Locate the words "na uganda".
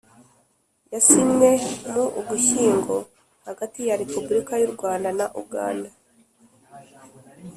5.19-5.89